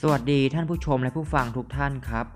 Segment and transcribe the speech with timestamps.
[0.00, 2.26] สวัสดีท่านผู้ชมและผู้ฟังทุกท่านครับ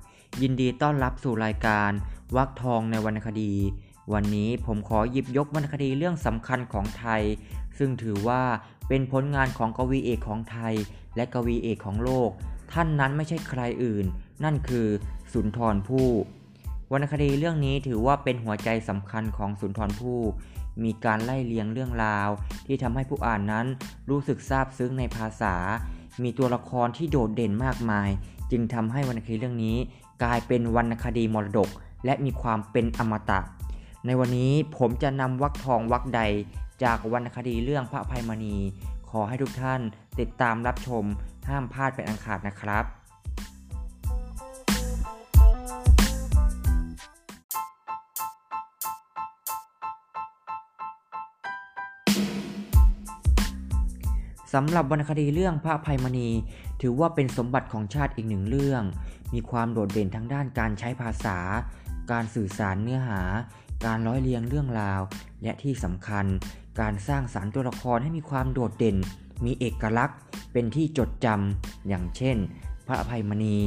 [0.43, 1.91] ยินดีต้อนรับสู่รายการ
[2.37, 3.53] วักทองในวรรณคดี
[4.13, 7.23] วันนี้ผมขอหยิบยกวรรณคดีเรื่องสำคัญของไทย
[7.79, 8.43] ซึ่งถือว่า
[8.89, 10.75] เป็นผลงานของกวีเอกของไทย
[11.17, 12.31] และกวีเอกของโลก
[12.73, 14.07] ท่านนั้นไม่ใช่ใครอื่น
[14.45, 14.87] นั่นคือ
[15.33, 16.11] สุนทรภู่
[16.93, 20.21] วรรณคดีเรื่องนี้ถือว่าเป็นหัวใจสำคัญของสุนทรภู่
[20.85, 22.29] มีการไล่เลียงเรื่องราว
[22.67, 23.67] ที่ทำให้ผู้อ่านนั้น
[24.11, 25.57] รู้สึกซาบซึ้งในภาษา
[26.23, 28.09] มีตัวละครที่โดดเด่นมากมาย
[28.51, 29.77] จึงทำให้วรรณคดีเรื่องนี้
[30.23, 31.69] กลายเป็นวรรณคดีมรดก
[32.05, 33.41] และมีความเป็นอมตะ
[34.07, 36.21] ในวันนี้ผมจะนำวักทองวักใด
[36.83, 38.57] จากวรรณคดีเรื่องพระภัยมณี
[39.11, 39.81] ขอให้ทุกท่าน
[40.21, 41.05] ติดตามรับชม
[41.49, 42.85] ห้ามพลาดเป็นอันขาดนะครับ
[54.53, 56.31] สำหรับวรรณคดีเรื่องพระภัยมณี
[56.81, 58.83] ถือว่าเป็นสมบัติของชาติอีกหนึ่งเรื่อง
[59.35, 61.39] มีความโดดเด่นทั้งด้านการใช้ภาษา
[62.11, 63.23] การสื่อสารเนื้อหา
[63.85, 65.01] การร้อยเรียงเรื่องราว
[65.43, 66.27] และที่สำคัญ
[66.81, 68.97] การสร้างสารรค์ตัวละครให้มีความโดดเด่น
[69.45, 70.19] มีเอกลักษณ์
[70.53, 72.37] เป็นที่จดจำอย่างเช่น
[72.87, 73.59] พระภัยมณี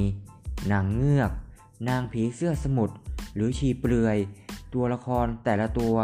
[0.71, 1.31] นางเงือก
[1.89, 2.95] นางผีเสื้อสมุทร
[3.35, 4.17] หรือชีเปลือย
[4.73, 5.95] ตัวละครแต่ละตัว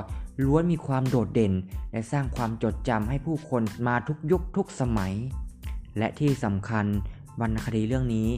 [0.43, 1.53] ล้วนมีความโดดเด่น
[1.91, 5.13] และสร้างความจดจำให้ผู้คนมาทุกยุคทุกสมัย
[5.97, 6.85] และที่สำคัญ
[7.41, 8.29] วรรณคดีเรื่องนี้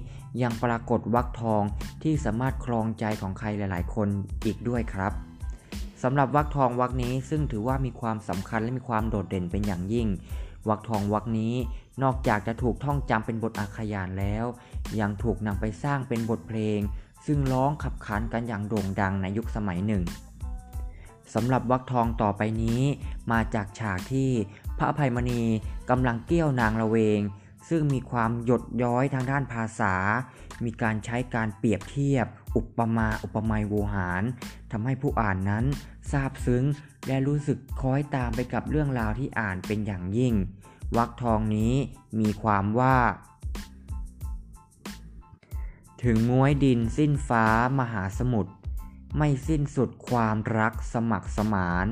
[0.42, 1.64] ยังปรากฏวักทอง
[2.04, 4.10] ที่สามารถครองใจของใครหลาย ๆ คน
[4.46, 5.14] อีกด้วยครับ
[6.04, 10.08] สำหรับวักทองวักนี้ซึ่งถือว่ามีความสำคัญและมีความโดดเด่นเป็นอย่างยิ่ง
[10.70, 11.56] วักทองวักนี้
[12.04, 14.46] นอกจากจะถูกท่องจำเป็นบทอาขยานแล้ว
[15.00, 16.80] ยังถูกนำไปสร้างเป็นบทเพลง
[17.26, 20.04] ซึ่งร้องขับขานกันอย่างโด่งดังในยุคสมัยหนึ่ง
[21.34, 22.82] สำหรับวักทองต่อไปนี้
[23.32, 24.32] มาจากฉากที่
[24.78, 25.44] พระอภัยมณี
[25.90, 27.20] กำลังเกี้ยวนางละเวง
[27.70, 29.96] ซึ่งมีความหยดย้อยทางด้านภาษา
[30.66, 32.26] มีการใช้การเปรียบเทียบ
[32.56, 34.24] อุปมาอุปไมยโวหาร
[34.72, 35.66] ทำให้ผู้อ่านนั้น
[36.12, 36.64] ซาบซึ้ง
[37.08, 40.34] และรู้สึกคล้อยตามไปกับเรื่องราวที่อ่านเป็นอย่างยิ่ง
[40.98, 41.74] วักทองนี้
[42.20, 42.98] มีความว่า
[46.04, 47.46] ถึงม้วยดินสิ้นฟ้า
[47.80, 48.52] มหาสมุทร
[49.18, 51.88] ไม่สิ้นสุดความรักสมัครสมาน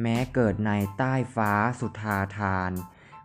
[0.00, 2.72] แม้เกิดในใต้ฟ้าสุธาทาน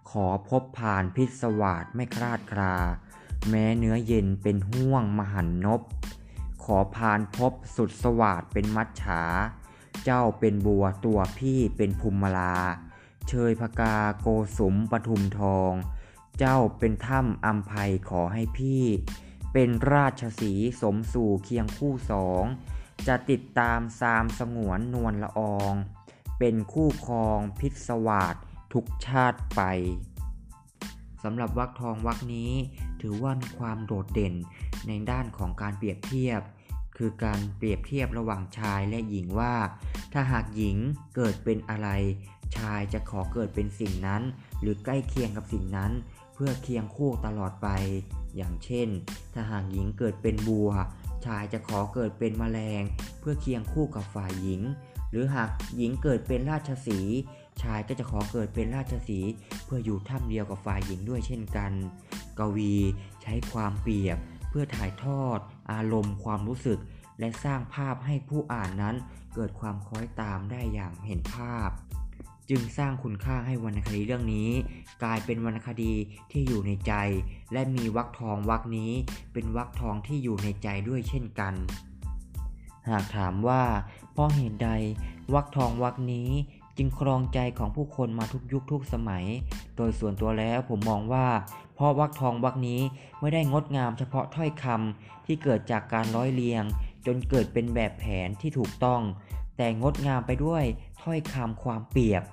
[0.10, 2.76] ขอพบผ่านพิศวาสไม่คลาดคลา
[3.50, 5.82] แม้เนื้อเย็นเป็นห่วงมหันนบ
[6.64, 9.24] ขอผ่านพบสุดสวาดเป็นมัจฉา
[10.04, 12.56] เจ้าเป็นบัวตัวพี่เป็นภูมิลา
[13.28, 14.28] เชยพกาโก
[14.58, 15.74] สุมปทุมทอง
[16.40, 18.84] เจ้าเป็นถ้ำอัมภัยขอให้พี่
[19.54, 22.44] เป็นราชสีสมสู่เคียงคู่สอง
[23.08, 25.74] จะติดตามซามสงวนนวลละออง
[26.40, 28.36] เป็นคู่ครองพิศวาส
[28.74, 29.62] ทุกชาติไป
[31.24, 32.52] สำหรับวักทองวักนี้
[33.02, 34.34] ถือว่ามีความโดดเด่น
[34.88, 36.42] ในด้านของการเปรียบเทียบ
[36.98, 39.54] คือการเปรียบเทียบระหว่างชายและหญิงว่า
[40.14, 40.78] ถ้าหากหญิง
[41.16, 41.90] เกิดเป็นอะไร
[42.58, 44.22] ชายจะขอเกิดเป็นสิ่งนั้น
[44.62, 45.92] หรือใกล้เคียงกับสิ่งนั้น
[46.34, 47.68] เพื่อเคียงคู่ตลอดไป
[48.36, 48.88] อย่างเช่น
[49.34, 50.72] ถ้าหากหญิงเกิดเป็นบัว
[51.26, 52.84] ชายจะขอเกิดเป็นแมลง
[53.20, 54.62] เพื่อเคียงคู่กับฝ่ายหญิง
[55.12, 57.00] หรือหากหญิงเกิดเป็นราชสี
[57.62, 59.20] ชายก็จะขอเกิดเป็นราชสี
[59.66, 61.72] เพื่ออยู่ถ้ำเดียวกับฝ่ายหญิงด้วยเช่นกัน
[62.40, 62.74] กวี
[63.22, 64.18] ใช้ความเปรียบ
[64.50, 65.40] เพื่อถ่ายทอด
[65.72, 66.80] อารมณ์ความรู้สึก
[67.20, 68.96] และสร้างภาพให้ผู้อ่านนั้น
[69.36, 71.70] เกิดความคล้อยตามได้อย่างเห็นภาพ
[72.50, 74.50] จึงสร้างคุณค่าให้วรรณคดีเรื่องนี้
[75.04, 75.94] กลายเป็นวรรณคดี
[76.32, 76.94] ที่อยู่ในใจ
[77.54, 78.92] และมีวักทองวักนี้
[79.34, 81.54] เป็นวักทองที่อยู่ในใจด้วยเช่นกัน
[82.90, 83.64] หากถามว่า
[84.12, 84.70] เพราะเหตุใด
[85.34, 86.30] วักทองวักนี้
[86.78, 89.26] จึงครองใจของผู้คนมาทุกยุคทุกสมัย
[89.76, 91.28] โดยส่วนตัวแล้วผมมองว่า
[91.76, 92.82] เพราะวักทองวักนี้
[93.20, 96.64] ไม่ได้งดงามเฉพาะถ้อยคำที่เกิดจากการร้อยเรียง
[97.06, 99.02] จนเกิดเป็นแบบแผนที่ถูกต้อง
[99.58, 100.64] แต่งดงามไปด้วย
[101.02, 102.24] ถ้อยคำความเปรียบ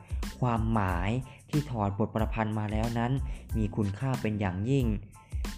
[0.41, 1.11] ความหมาย
[1.51, 3.13] ที่ถอดบทประพันธ์มาแล้วนั้น
[3.57, 4.87] มีคุณค่าเป็นอย่างยิ่ง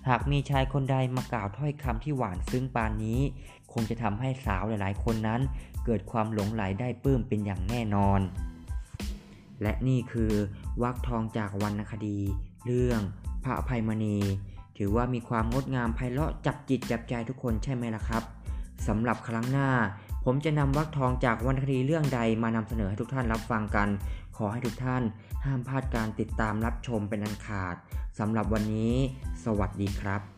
[0.08, 3.20] หากมีชายคนใดมากล่าวถ้อยคำที่หวานซึ้งปานนี้
[3.72, 5.40] คงจะทำให้สาวหลายๆ คนนั้น
[5.84, 8.20] เกิดความหลงไหลได้ปลื้มเป็นอย่างแน่นอน
[9.62, 10.32] และนี่คือ
[10.82, 12.18] วักทองจากวรรณคดี
[12.66, 13.00] เรื่อง
[13.44, 14.18] พระภัยมณี
[14.78, 18.22] ถือว่ามีความงดงามไพเราะจับจิตจับใจทุกคนใช่ไหมล่ะครับ
[18.86, 19.70] สำหรับครั้งหน้า
[20.24, 23.88] ผมจะนำวักทองจากวรรณคดีเรื่องใดมานำเสนอให้ทุกท่านรับฟังกัน
[24.36, 25.02] ขอให้ทุกท่าน
[25.44, 27.74] ห้ามพลาดการติดตามรับชมเป็นอันขาด
[28.18, 28.94] สำหรับวันนี้
[29.44, 30.31] สวัสดีครับ